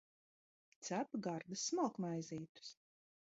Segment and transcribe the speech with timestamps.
[0.87, 2.73] Cep gardas smalkmaizītes